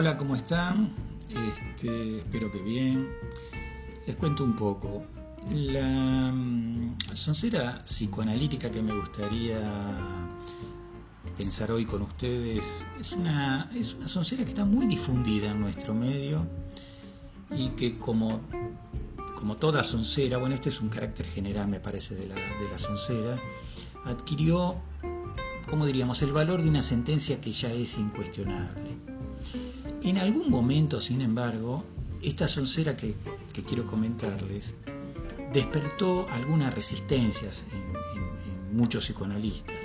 [0.00, 0.88] hola, ¿cómo están?
[1.28, 3.06] Este, espero que bien.
[4.06, 5.04] Les cuento un poco.
[5.52, 9.60] La mm, soncera psicoanalítica que me gustaría
[11.36, 15.92] pensar hoy con ustedes es una, es una soncera que está muy difundida en nuestro
[15.92, 16.48] medio
[17.50, 18.40] y que como,
[19.36, 22.78] como toda soncera, bueno, este es un carácter general me parece de la, de la
[22.78, 23.38] soncera,
[24.06, 24.80] adquirió,
[25.68, 29.09] como diríamos, el valor de una sentencia que ya es incuestionable.
[30.02, 31.84] En algún momento, sin embargo,
[32.22, 33.14] esta soncera que,
[33.66, 34.72] quiero comentarles
[35.52, 39.76] despertó algunas resistencias en, en, muchos psicoanalistas.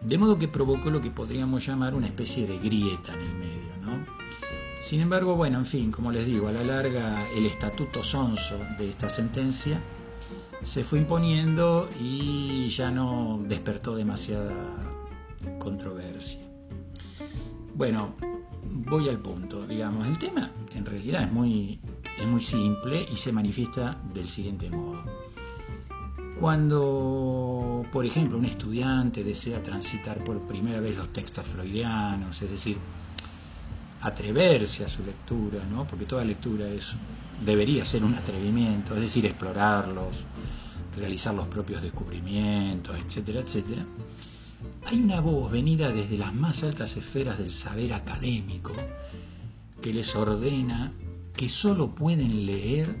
[0.00, 3.76] De modo que provocó lo que podríamos llamar una especie de grieta en el medio,
[3.80, 4.06] ¿no?
[4.80, 8.90] Sin embargo, bueno, en fin, como les digo, a la larga el estatuto sonso de
[8.90, 9.80] esta sentencia
[10.62, 14.54] se fue imponiendo y ya no despertó demasiada
[15.58, 16.40] controversia.
[17.74, 18.14] Bueno,
[18.72, 21.78] voy al punto, digamos, el tema en realidad es muy,
[22.18, 25.04] es muy simple y se manifiesta del siguiente modo.
[26.38, 32.78] Cuando, por ejemplo, un estudiante desea transitar por primera vez los textos freudianos, es decir,
[34.00, 35.86] atreverse a su lectura, ¿no?
[35.86, 36.94] porque toda lectura es,
[37.44, 40.24] debería ser un atrevimiento, es decir, explorarlos,
[40.96, 43.86] realizar los propios descubrimientos, etcétera, etcétera,
[44.86, 48.72] hay una voz venida desde las más altas esferas del saber académico
[49.80, 50.92] que les ordena
[51.36, 52.96] que solo pueden leer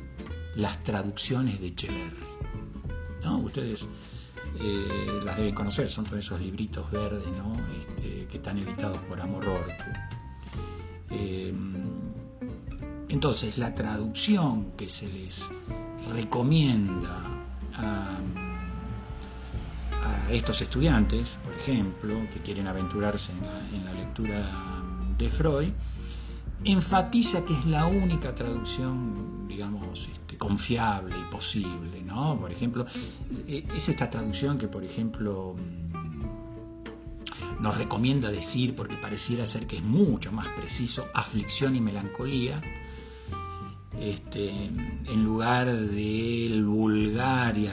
[0.54, 2.26] las traducciones de Echeverry.
[3.24, 3.38] ¿no?
[3.38, 3.88] Ustedes
[4.60, 7.56] eh, las deben conocer, son todos esos libritos verdes ¿no?
[7.80, 9.84] este, que están editados por Amor Ortu.
[11.10, 11.54] Eh,
[13.08, 15.50] entonces, la traducción que se les
[16.14, 17.22] recomienda
[17.74, 18.20] a,
[20.32, 23.32] estos estudiantes, por ejemplo, que quieren aventurarse
[23.74, 24.82] en la, lectura
[25.18, 25.72] de Freud,
[26.64, 32.38] enfatiza que es la única traducción, digamos, este, confiable y posible, ¿no?
[32.40, 32.86] Por ejemplo,
[33.46, 35.54] e, es esta traducción que, por ejemplo,
[37.60, 42.60] nos recomienda decir, porque pareciera ser que es mucho más preciso, aflicción y melancolía,
[44.00, 47.68] este, en lugar del vulgar y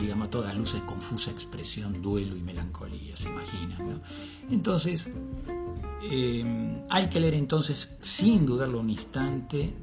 [0.00, 4.00] digamos, a todas luces confusa expresión duelo y melancolía, se imaginan, ¿no?
[4.50, 5.12] Entonces,
[6.10, 9.76] eh, hay que leer entonces, sin dudarlo un instante,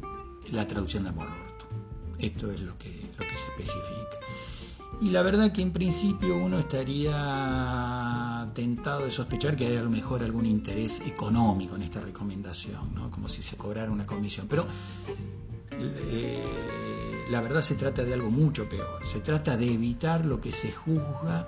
[0.52, 1.68] la traducción de Amor Orto.
[2.20, 4.18] Esto es lo que, lo que se especifica.
[5.00, 9.92] Y la verdad que en principio uno estaría tentado de sospechar que hay a lo
[9.92, 13.12] mejor algún interés económico en esta recomendación, ¿no?
[13.12, 14.48] como si se cobrara una comisión.
[14.50, 14.66] Pero
[15.72, 19.06] eh, la verdad se trata de algo mucho peor.
[19.06, 21.48] Se trata de evitar lo que se juzga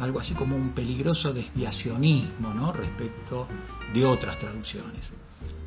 [0.00, 2.72] algo así como un peligroso desviacionismo ¿no?
[2.72, 3.48] respecto
[3.94, 5.12] de otras traducciones.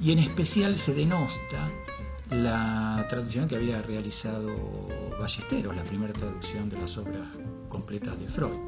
[0.01, 1.71] Y en especial se denosta
[2.29, 4.47] la traducción que había realizado
[5.19, 7.27] Ballesteros, la primera traducción de las obras
[7.69, 8.59] completas de Freud.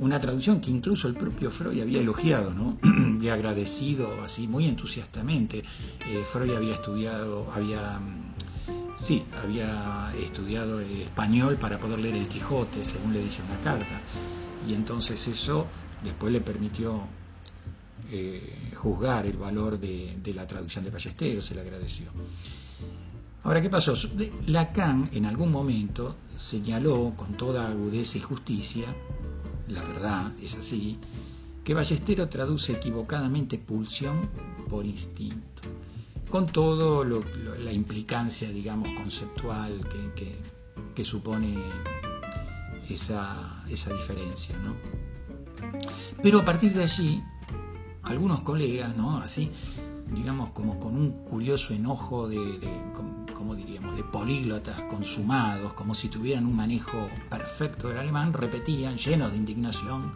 [0.00, 2.78] Una traducción que incluso el propio Freud había elogiado ¿no?
[3.22, 5.58] y agradecido así muy entusiastamente.
[5.58, 8.00] Eh, Freud había estudiado, había
[8.96, 14.00] Sí, había estudiado español para poder leer el Quijote, según le dice una carta.
[14.68, 15.66] Y entonces eso
[16.04, 17.00] después le permitió
[18.10, 22.06] eh, juzgar el valor de, de, la traducción de Ballesteros, se le agradeció.
[23.42, 23.94] Ahora, ¿qué pasó?
[24.46, 28.84] Lacan en algún momento señaló con toda agudeza y justicia,
[29.70, 30.98] la verdad es así,
[31.64, 34.28] que Ballestero traduce equivocadamente pulsión
[34.68, 35.62] por instinto
[36.30, 37.24] con todo lo,
[37.58, 40.32] la implicancia, digamos, conceptual que,
[40.94, 41.58] que, supone
[42.88, 44.56] esa, esa diferencia.
[44.58, 44.76] ¿no?
[46.22, 47.22] Pero a partir de allí,
[48.04, 49.18] algunos colegas, ¿no?
[49.18, 49.50] así,
[50.14, 52.38] digamos, como con un curioso enojo de
[53.40, 59.32] como diríamos, de políglotas consumados, como si tuvieran un manejo perfecto del alemán, repetían, llenos
[59.32, 60.12] de indignación,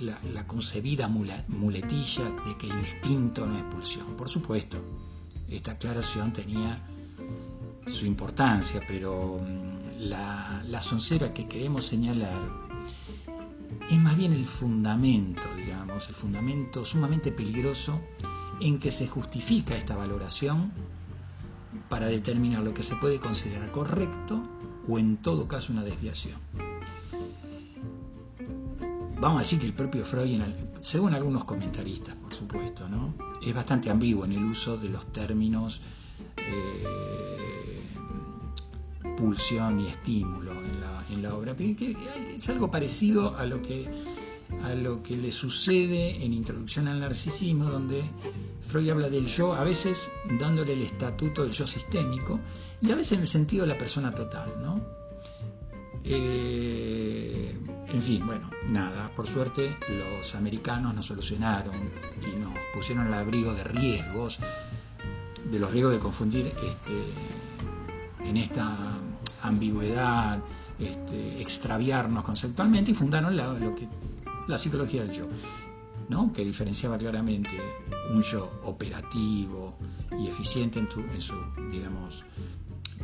[0.00, 4.16] la, concebida muletilla de que el instinto no es pulsión.
[4.16, 4.82] Por supuesto,
[5.50, 6.82] esta aclaración tenía
[7.86, 12.40] su importancia, pero mm, la, la soncera que queremos señalar
[13.90, 18.00] es más bien el fundamento, digamos, el fundamento sumamente peligroso
[18.62, 20.72] en que se justifica esta valoración
[21.88, 24.42] para determinar lo que se puede considerar correcto
[24.88, 26.38] o en todo caso una desviación
[29.20, 30.40] vamos a decir que el propio Freud,
[30.82, 33.12] según algunos comentaristas, por supuesto, ¿no?
[33.44, 35.80] es bastante ambiguo en el uso de los términos
[36.36, 36.84] eh,
[39.16, 41.56] pulsión y estímulo en la, en la obra.
[41.58, 43.88] Es algo parecido a lo que
[44.62, 48.02] a lo que le sucede en Introducción al Narcisismo, donde
[48.60, 52.40] Freud habla del yo, a veces dándole el estatuto del yo sistémico
[52.80, 54.80] y a veces en el sentido de la persona total, ¿no?
[56.04, 57.58] Eh,
[57.88, 61.74] en fin, bueno, nada, por suerte los americanos nos solucionaron
[62.22, 64.38] y nos pusieron al abrigo de riesgos,
[65.50, 68.98] de los riesgos de confundir este, en esta
[69.42, 70.40] ambigüedad,
[70.78, 73.88] este, extraviarnos conceptualmente y fundaron la, lo que,
[74.46, 75.26] la psicología del yo,
[76.08, 76.32] ¿no?
[76.32, 77.50] que diferenciaba claramente
[78.10, 79.78] un yo operativo
[80.18, 81.34] y eficiente en, su,
[81.70, 82.24] digamos,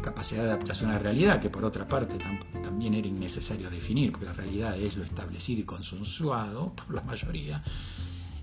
[0.02, 2.18] capacidad de adaptación a la realidad, que por otra parte
[2.62, 7.62] también era innecesario definir, porque la realidad es lo establecido y consensuado por la mayoría,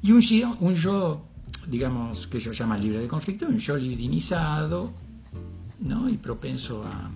[0.01, 1.25] y un yo, un yo
[1.67, 4.91] digamos, que ellos llaman libre de conflicto, un yo libidinizado
[5.79, 6.09] ¿no?
[6.09, 7.11] y propenso a,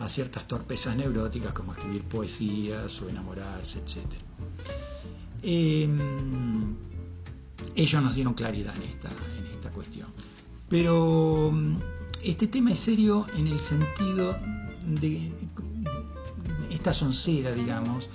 [0.00, 4.06] a ciertas torpezas neuróticas como escribir poesías o enamorarse, etc.
[5.42, 6.76] Em,
[7.74, 9.08] ellos nos dieron claridad en esta,
[9.38, 10.08] en esta cuestión.
[10.68, 11.52] Pero
[12.22, 14.36] este tema es serio en el sentido
[14.86, 15.30] de
[16.70, 18.10] esta soncera, digamos,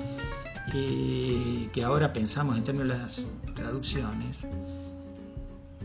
[0.74, 4.46] eh, que ahora pensamos en términos de las traducciones,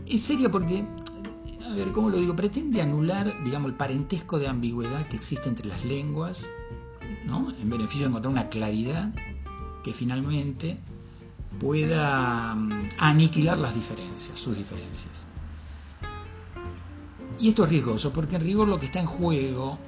[0.07, 0.83] es seria porque,
[1.65, 2.35] a ver, ¿cómo lo digo?
[2.35, 6.47] Pretende anular, digamos, el parentesco de ambigüedad que existe entre las lenguas,
[7.25, 7.47] ¿no?
[7.61, 9.13] En beneficio de encontrar una claridad
[9.83, 10.77] que finalmente
[11.57, 15.25] pueda mm, aniquilar las diferencias, sus diferencias.
[17.39, 19.79] Y esto es riesgoso porque en rigor lo que está en juego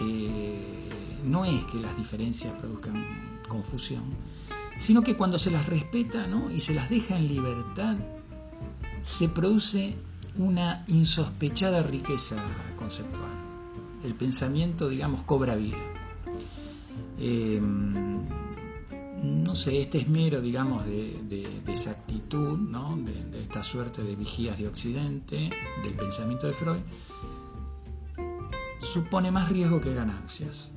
[0.00, 3.04] eh, no es que las diferencias produzcan
[3.48, 4.02] confusión,
[4.76, 7.96] sino que cuando se las respeta y se las deja en libertad,
[9.02, 9.96] se produce
[10.36, 12.36] una insospechada riqueza
[12.76, 13.30] conceptual.
[14.04, 15.78] El pensamiento, digamos, cobra vida.
[17.18, 17.60] Eh,
[19.52, 22.96] no sé, este esmero, digamos, de, de, esa actitud, ¿no?
[22.96, 25.50] de, esta suerte de vigías de Occidente,
[25.84, 26.80] del pensamiento de Freud,
[28.80, 30.72] supone más riesgo que ganancias,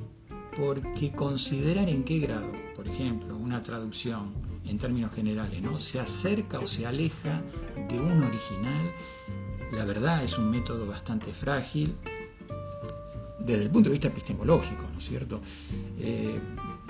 [0.57, 4.33] porque considerar en qué grado, por ejemplo, una traducción
[4.65, 5.79] en términos generales, ¿no?
[5.79, 7.43] se acerca o se aleja
[7.87, 8.91] de un original,
[9.71, 11.95] la verdad es un método bastante frágil
[13.39, 15.39] desde el punto de vista epistemológico, ¿no es cierto?
[15.97, 16.41] Eh,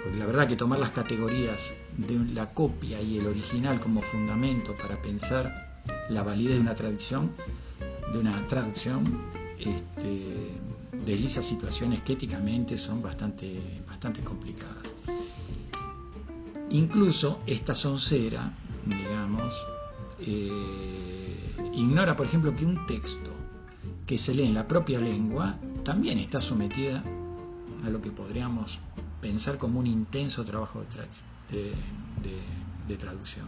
[0.06, 4.78] porque la verdad que tomar las categorías de la copia y el original como fundamento
[4.78, 7.32] para pensar la validez de una traducción,
[8.14, 9.20] de una traducción,
[9.58, 10.52] este,
[11.08, 14.94] desliza situaciones que éticamente son bastante, bastante complicadas.
[16.70, 18.56] Incluso esta soncera,
[18.86, 19.66] digamos,
[20.20, 23.32] eh, ignora, por ejemplo, que un texto
[24.06, 27.04] que se lee en la propia lengua también está sometida
[27.84, 28.82] a lo que podríamos
[29.22, 30.84] pensar como un intenso trabajo
[31.50, 33.46] de, traducción.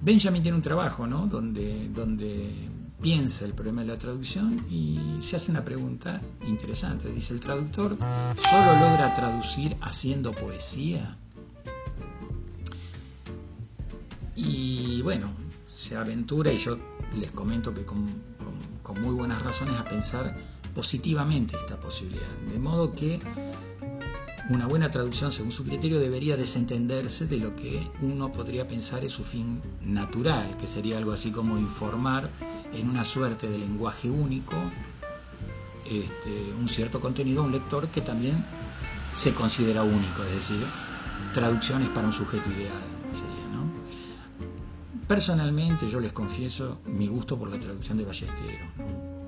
[0.00, 1.26] Benjamin tiene un trabajo ¿no?
[1.26, 2.70] donde, donde
[3.00, 7.10] piensa el problema de la traducción y se hace una pregunta interesante.
[7.12, 7.96] Dice, ¿el traductor
[8.38, 11.18] solo logra traducir haciendo poesía?
[14.34, 15.32] Y bueno,
[15.64, 16.78] se aventura y yo
[17.16, 18.08] les comento que con,
[18.82, 20.36] con muy buenas razones a pensar
[20.74, 22.28] positivamente esta posibilidad.
[22.50, 23.20] De modo que
[24.50, 29.12] una buena traducción, según su criterio, debería desentenderse de lo que uno podría pensar es
[29.12, 32.30] su fin natural, que sería algo así como informar
[32.72, 34.56] en una suerte de lenguaje único
[35.84, 38.44] este, un cierto contenido a un lector que también
[39.14, 40.64] se considera único, es decir,
[41.32, 43.70] traducciones para un sujeto ideal sería, ¿no?
[45.06, 48.68] Personalmente, yo les confieso mi gusto por la traducción de Ballesteros.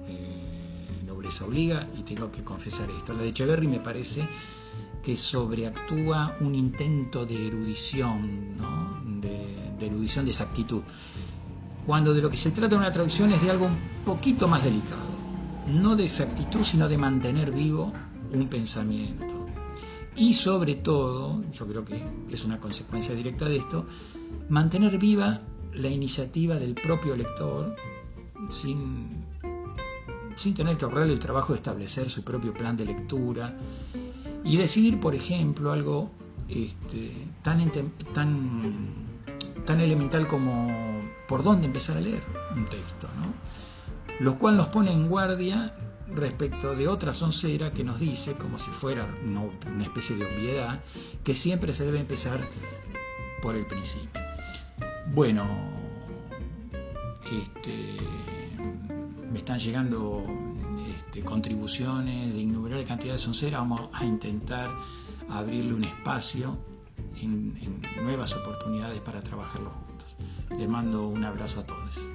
[0.07, 3.15] Eh, nobleza obliga y tengo que confesar esto.
[3.15, 4.29] La de Echeverry me parece
[5.03, 8.57] que sobreactúa un intento de erudición,
[9.21, 10.83] de, erudición de exactitud,
[11.87, 14.63] cuando de lo que se trata en una traducción es de algo un poquito más
[14.63, 15.09] delicado,
[15.69, 17.93] no de exactitud, sino de mantener vivo
[18.33, 19.47] un pensamiento.
[20.17, 23.87] Y sobre todo, yo creo que es una consecuencia directa de esto,
[24.49, 25.41] mantener viva
[25.73, 27.75] la iniciativa del propio lector
[28.51, 29.25] sin,
[30.37, 33.57] sin tener que ahorrarle el trabajo de establecer su propio plan de lectura
[34.45, 36.11] y decidir, por ejemplo, algo
[36.49, 37.71] este, tan,
[38.13, 38.73] tan,
[39.67, 42.23] tan elemental como por dónde empezar a leer
[42.57, 43.33] un texto, ¿no?
[44.21, 45.75] lo cual nos pone en guardia
[46.09, 50.83] respecto de otra soncera que nos dice, como si fuera una especie de obviedad,
[51.25, 52.39] que siempre se debe empezar
[53.41, 54.21] por el principio.
[55.15, 55.43] Bueno,
[57.25, 57.97] este,
[59.33, 60.23] me están llegando
[61.11, 64.71] este, contribuciones de innumerable cantidad de sonceras, vamos a intentar
[65.31, 66.57] abrirle un espacio
[67.21, 70.15] en, en nuevas oportunidades para trabajarlo juntos.
[70.57, 72.07] Les mando un abrazo a todos.